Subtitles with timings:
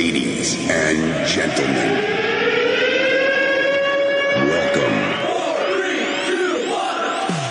[0.00, 1.92] Ladies and gentlemen,
[4.48, 4.96] welcome.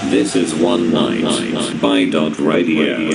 [0.09, 3.11] This is One Night by Dot Radio.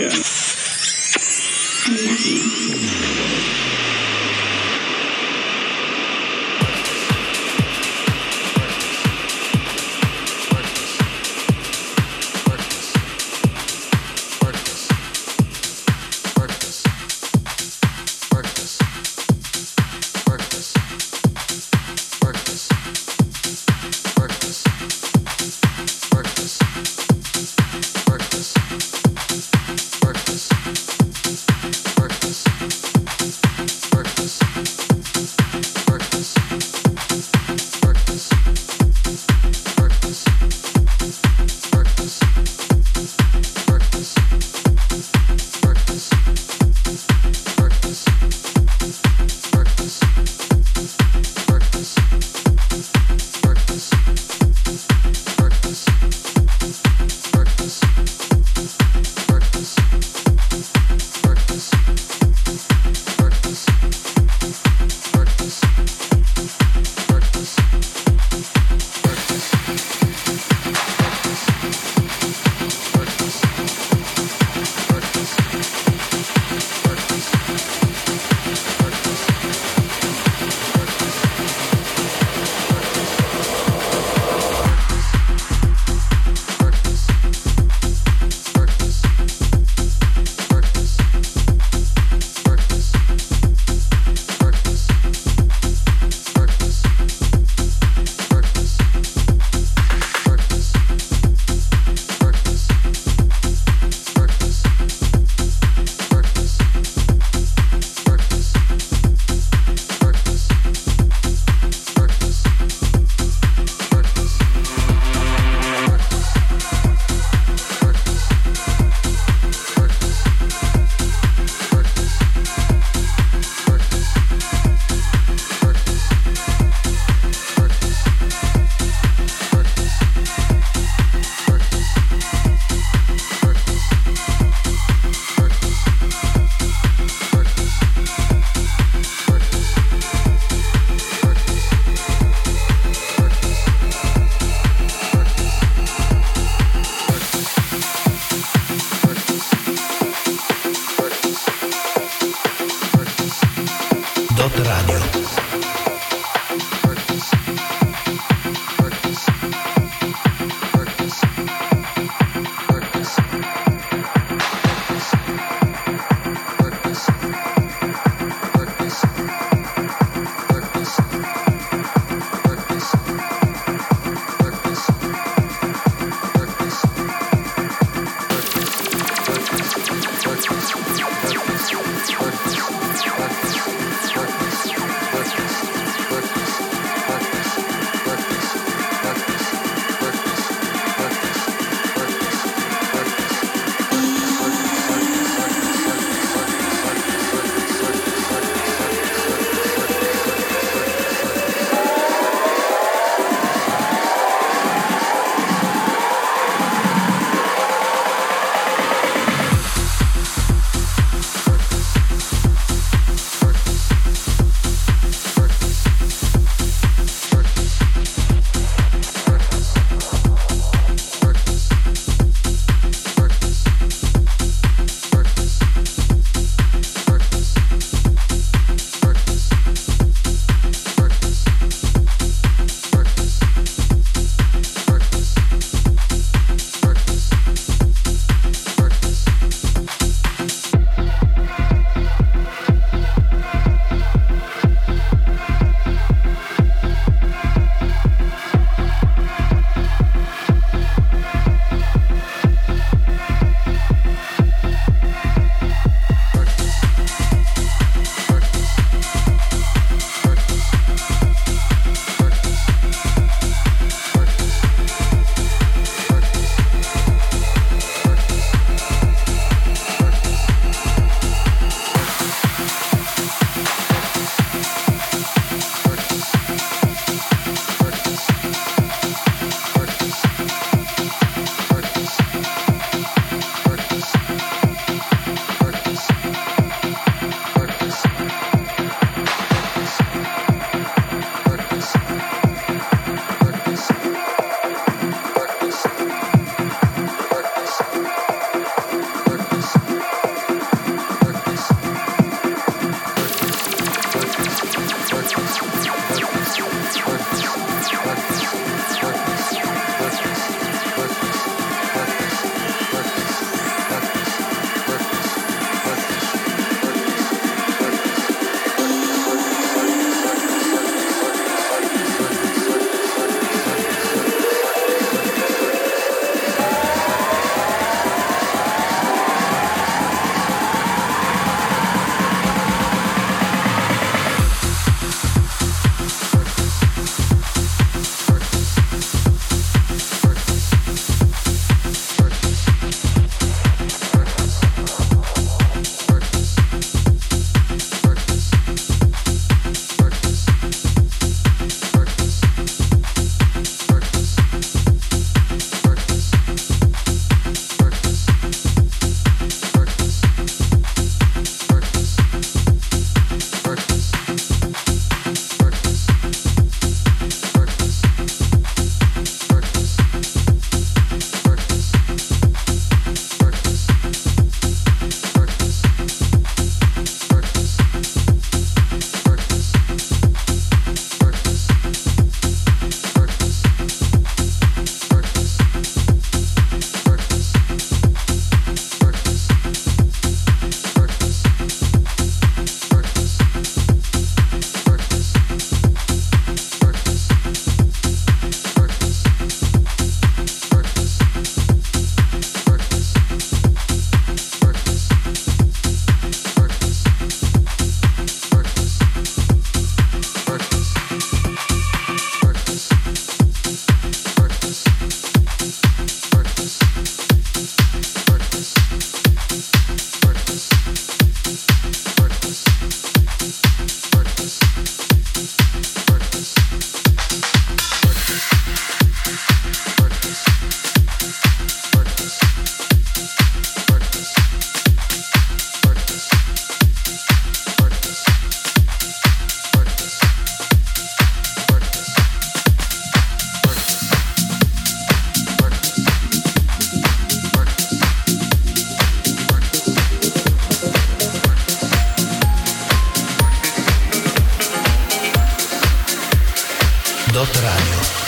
[457.44, 458.23] Carlot Radio.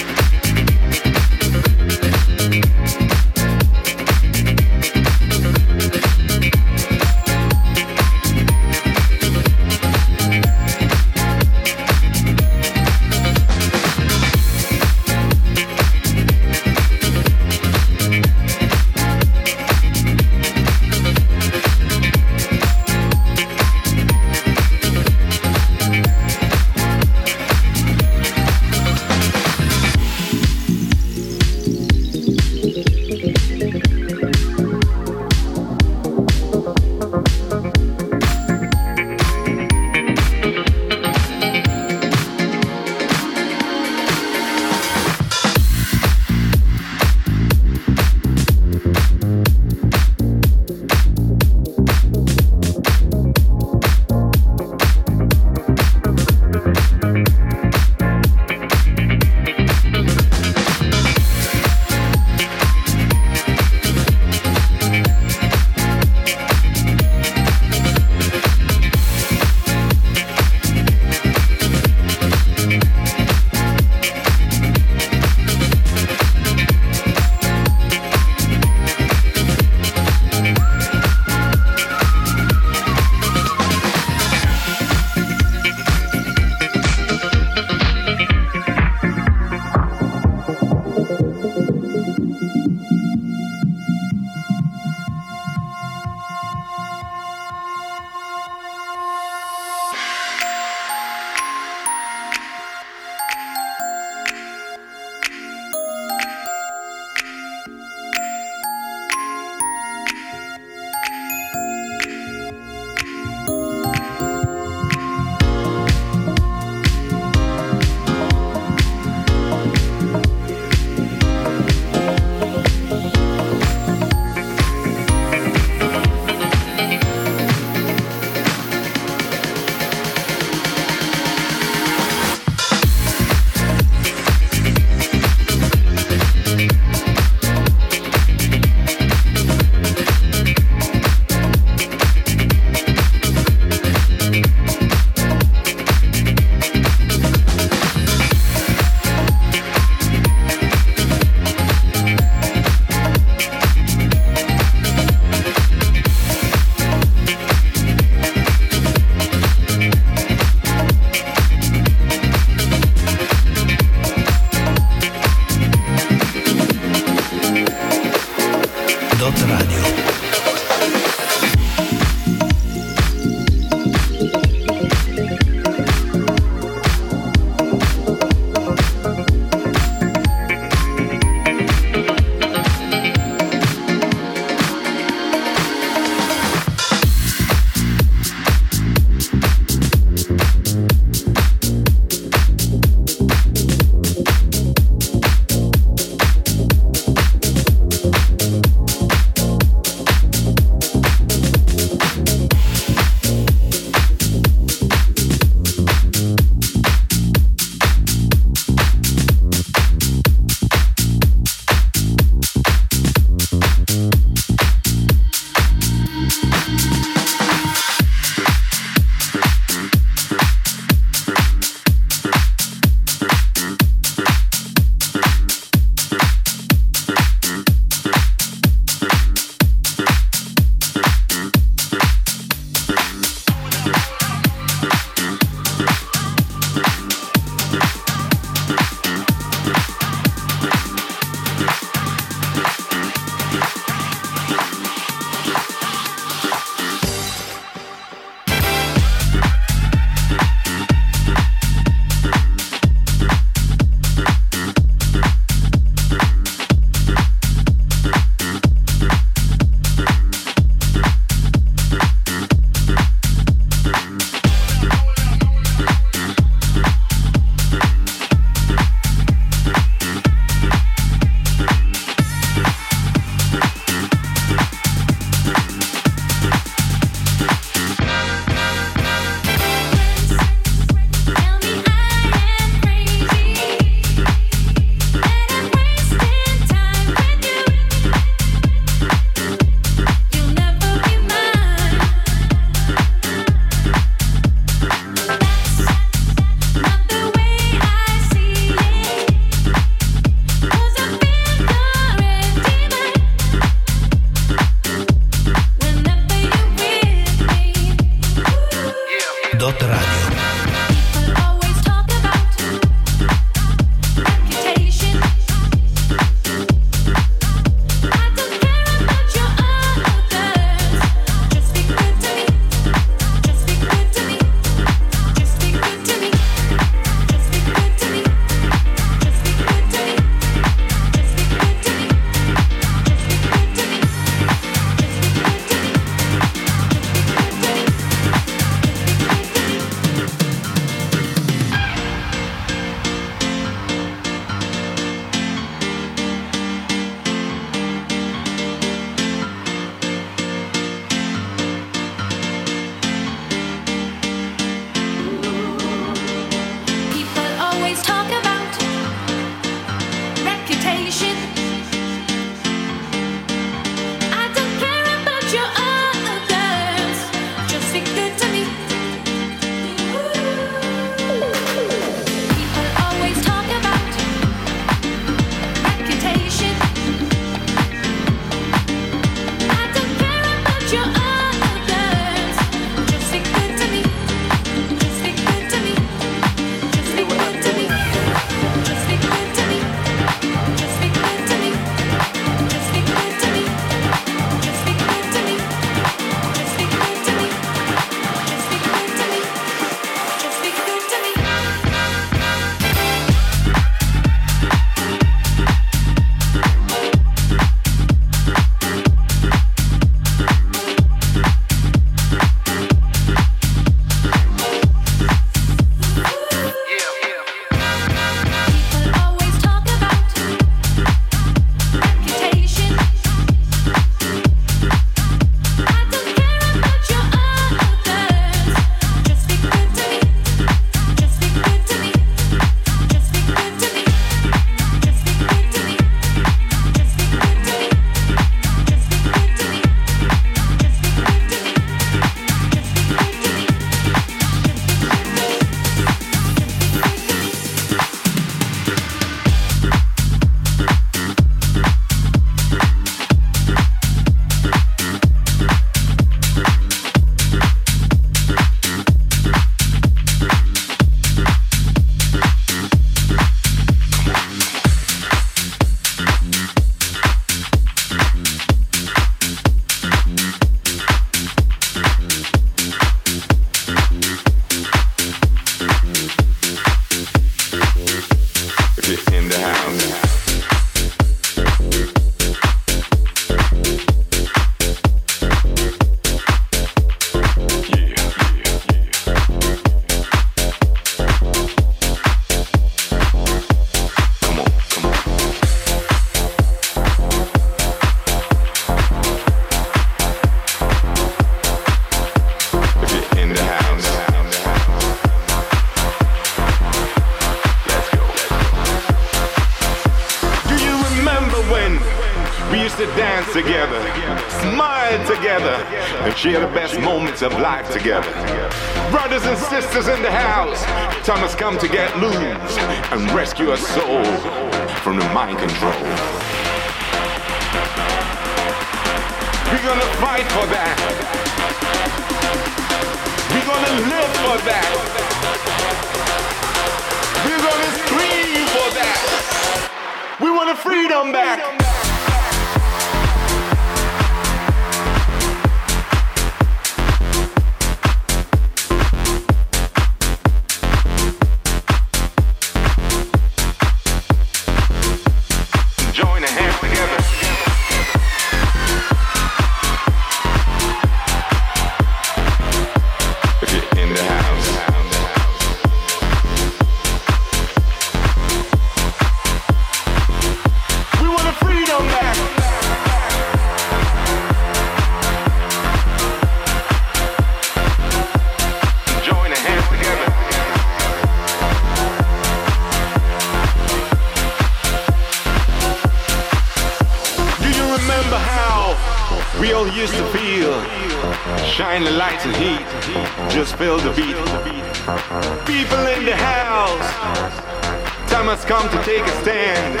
[598.82, 600.00] come to take a stand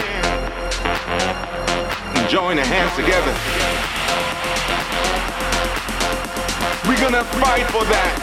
[2.16, 3.32] and join our hands together.
[6.88, 8.21] We're gonna fight for that.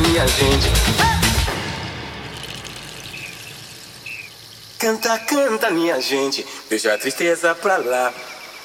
[0.00, 0.68] Minha gente.
[4.78, 8.12] Canta, canta, minha gente, deixa a tristeza pra lá.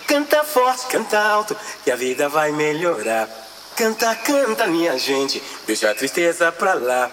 [0.08, 3.28] Canta forte, canta alto, que a vida vai melhorar.
[3.76, 7.10] Canta, canta, minha gente, deixa a tristeza pra lá.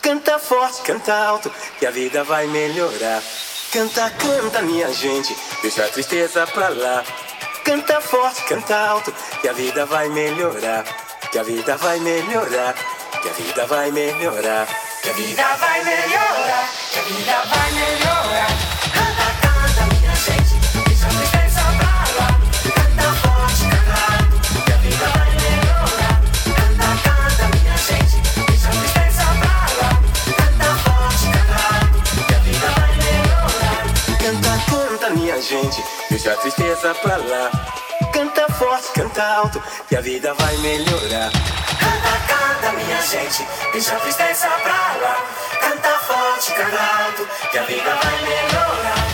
[0.00, 3.20] Canta forte, canta alto, que a vida vai melhorar.
[3.72, 7.04] Canta, canta, minha gente, deixa a tristeza pra lá.
[7.64, 10.84] Canta forte, canta alto, que a vida vai melhorar.
[11.32, 12.74] Que a vida vai melhorar,
[13.22, 14.66] que a vida vai melhorar.
[15.02, 18.48] Que a vida vai melhorar, que a vida vai melhorar.
[18.92, 20.54] Canta, canta, minha gente,
[20.86, 22.28] deixa a tristeza pra lá.
[22.74, 26.14] Canta forte, canta que a vida vai melhorar.
[26.56, 28.70] Canta, canta, minha gente, deixa a
[36.36, 37.50] tristeza pra pra lá.
[38.12, 41.30] Canta forte, canta alto, que a vida vai melhorar.
[42.36, 45.26] Canta, minha gente, deixa a tristeza pra lá.
[45.60, 49.06] Canta forte, canta alto, que a vida vai melhorar.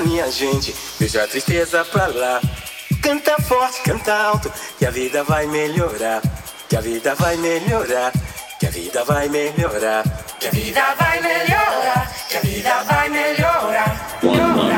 [0.00, 2.40] Minha gente, deixa a tristeza pra lá.
[3.02, 6.22] Canta forte, canta alto, que a vida vai melhorar.
[6.68, 8.12] Que a vida vai melhorar,
[8.60, 10.04] que a vida vai melhorar.
[10.38, 14.77] Que a vida vai melhorar, que a vida vai melhorar.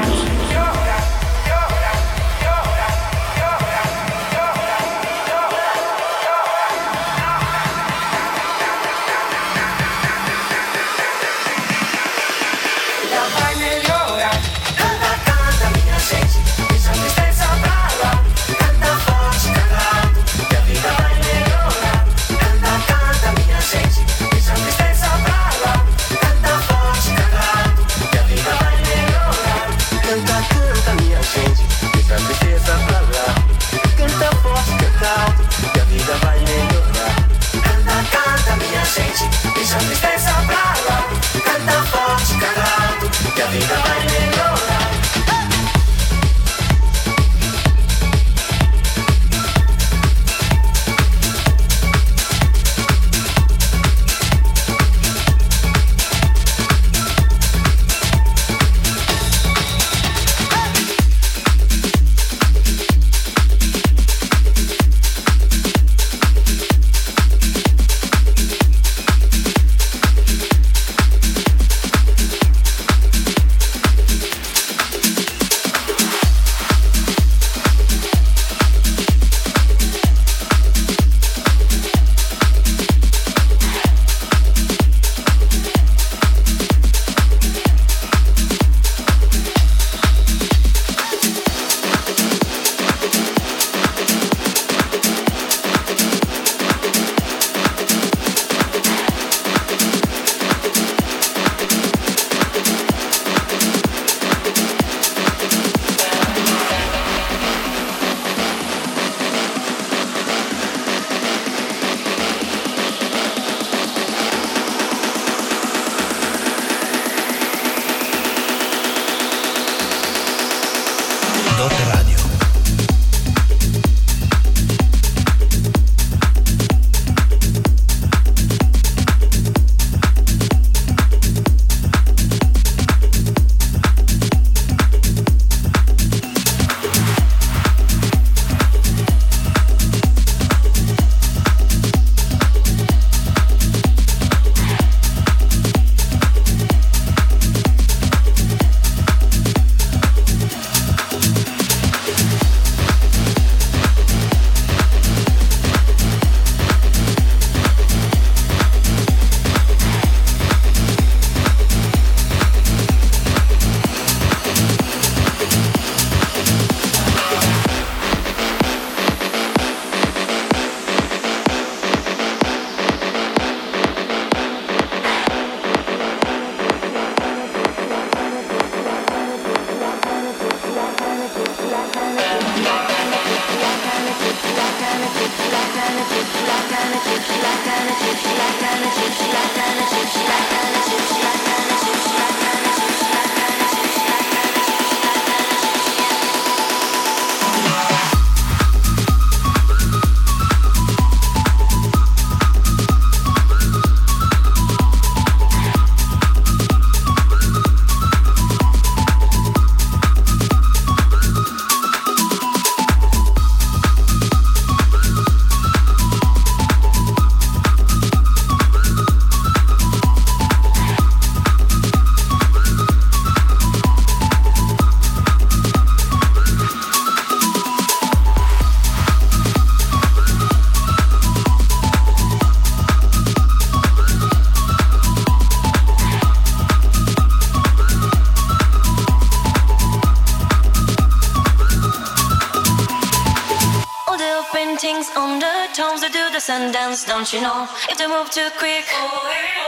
[247.32, 248.90] If they move too quick,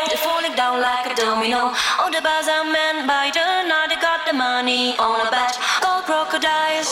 [0.08, 1.70] they're falling down like a domino.
[2.00, 3.86] All the bars are meant by the night.
[3.88, 5.54] They got the money on a bet.
[5.80, 6.90] Gold crocodiles,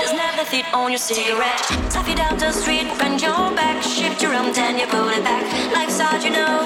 [0.00, 1.60] there's never fit on your cigarette.
[1.92, 5.22] Tap you down the street, bend your back, shift your arm, then you pull it
[5.24, 5.44] back.
[5.74, 6.64] Life's hard, you know.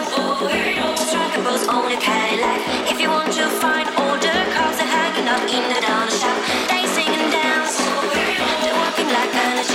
[0.94, 2.62] Strike a pose on a Cadillac.
[2.92, 6.45] If you want to find all the cars, they're hanging up in the down shop.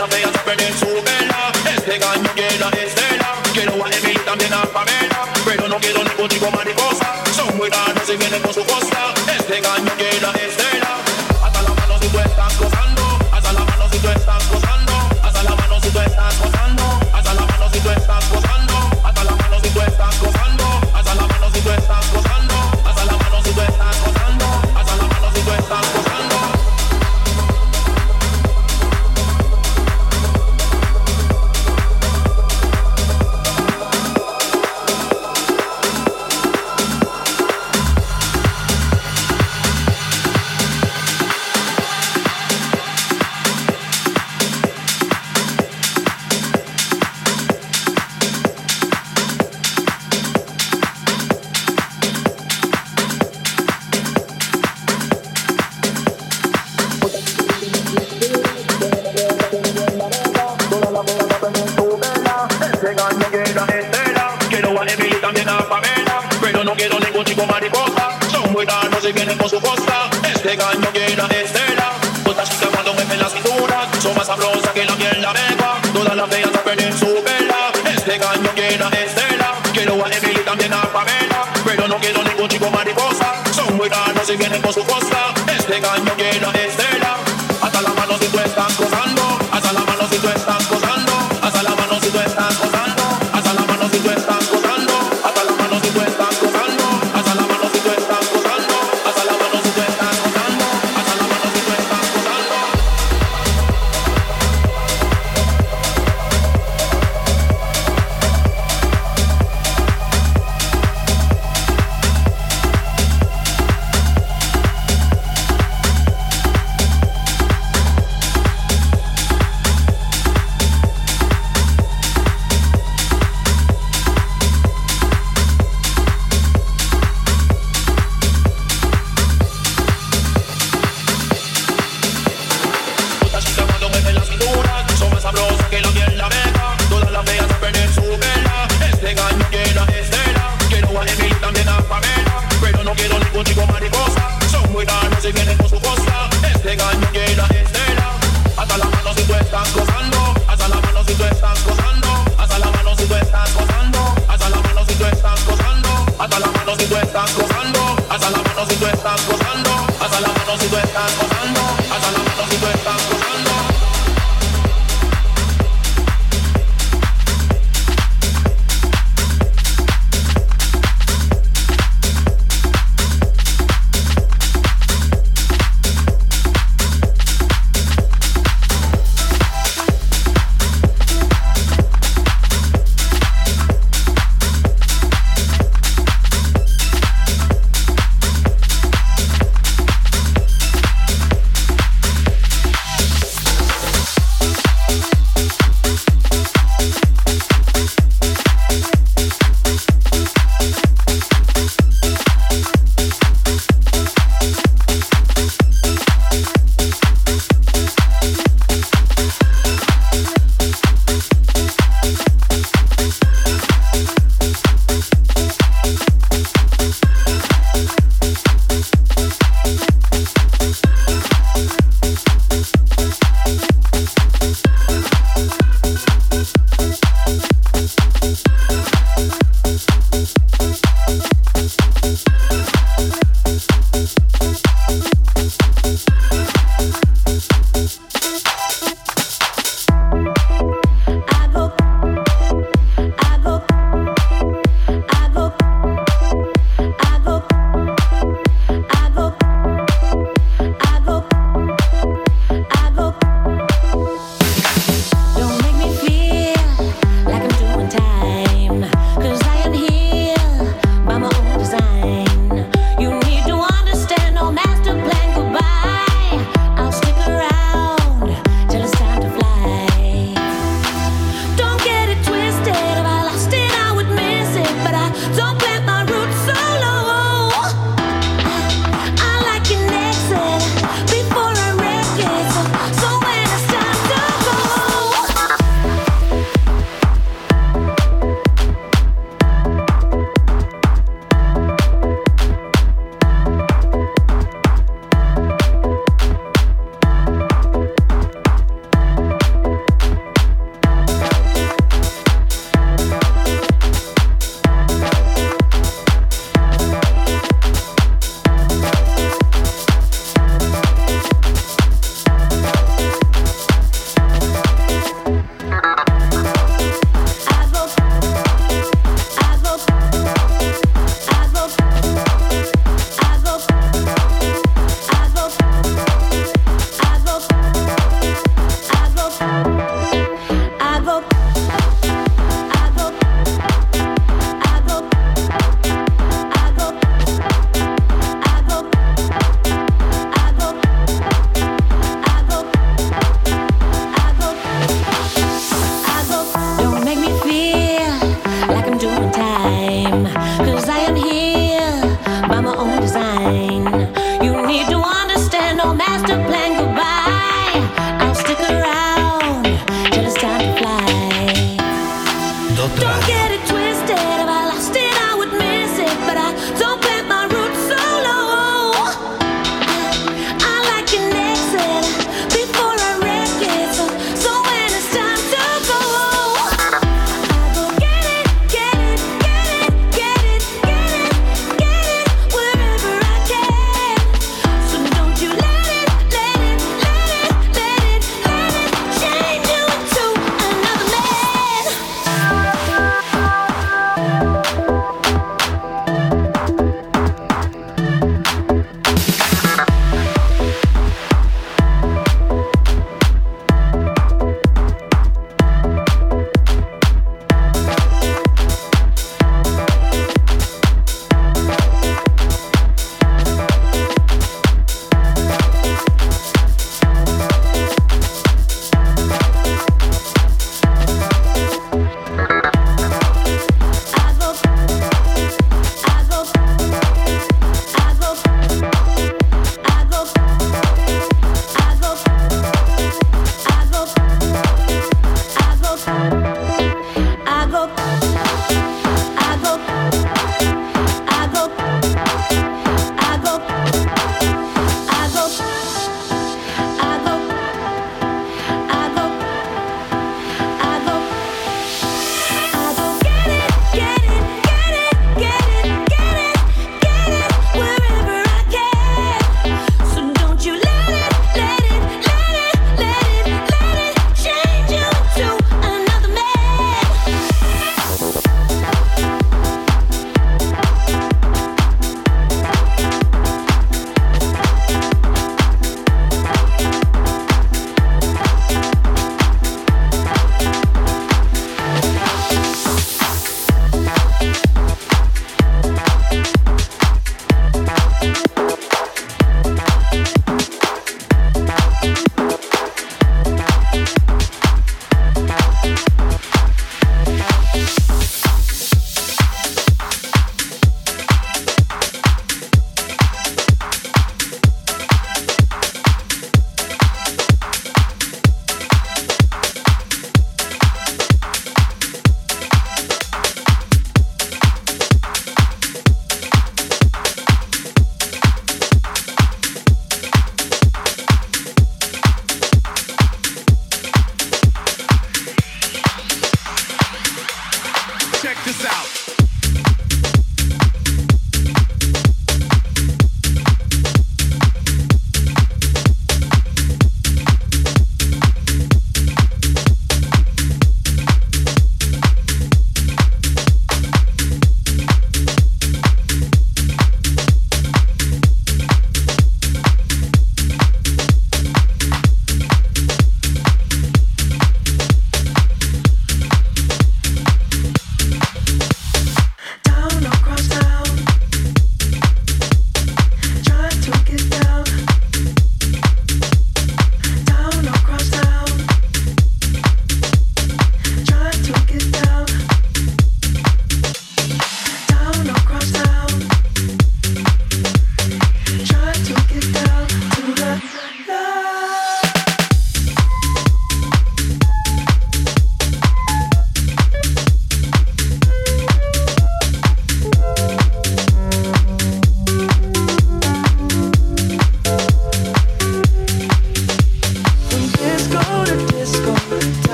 [0.00, 2.34] la veas, pero en su vela, este ganó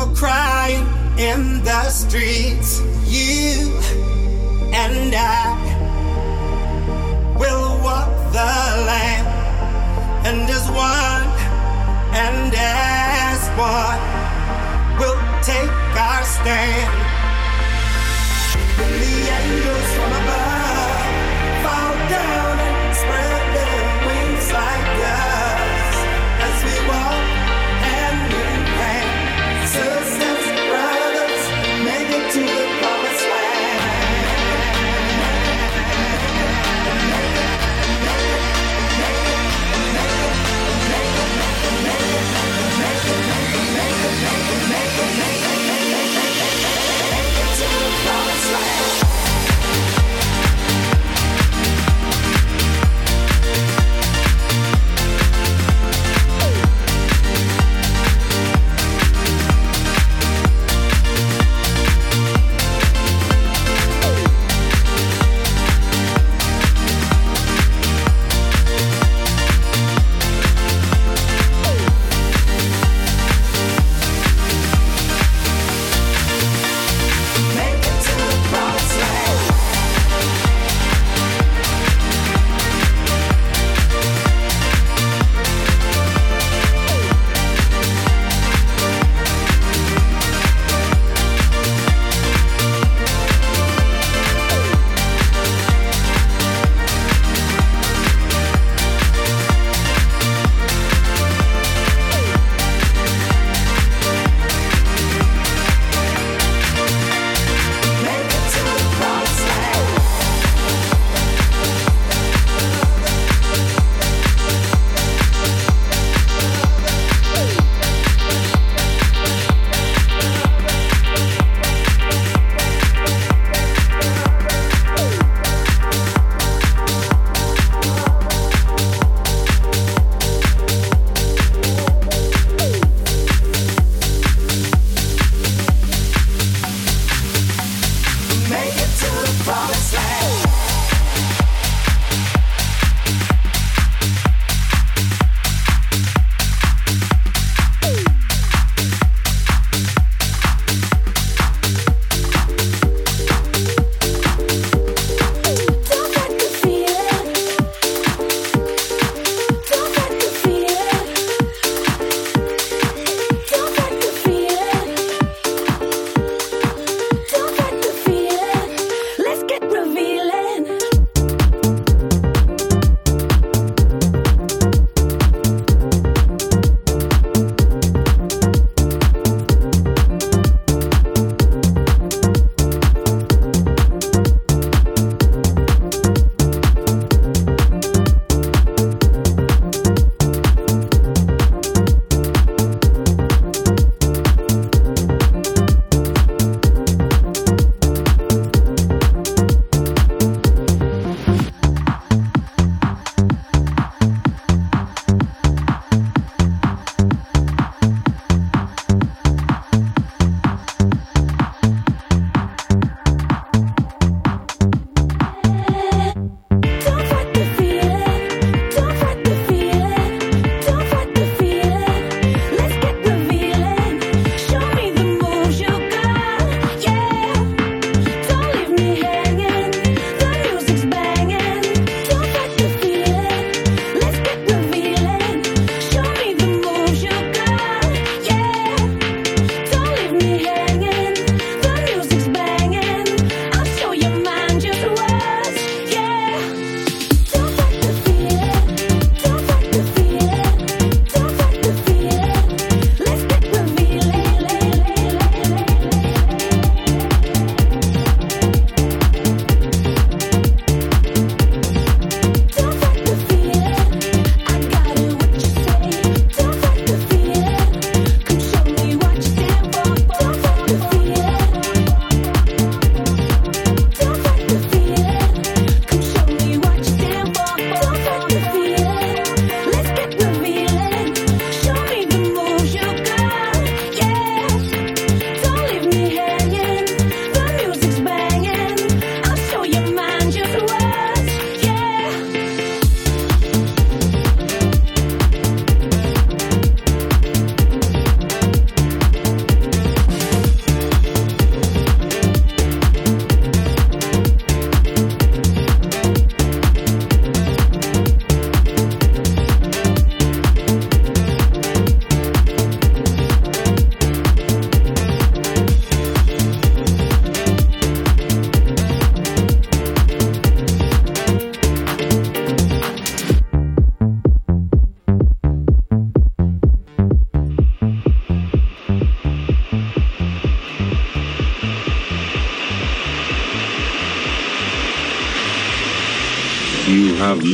[0.00, 0.86] People crying
[1.18, 2.80] in the streets.
[3.04, 3.70] You
[4.72, 5.52] and I
[7.38, 8.52] will walk the
[8.88, 9.28] land,
[10.26, 11.28] and as one,
[12.16, 14.00] and as one,
[14.98, 15.70] we'll take
[16.00, 16.92] our stand.
[18.78, 19.89] When the angels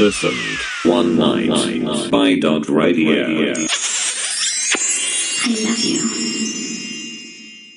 [0.07, 3.26] listened one night by Dot Radio.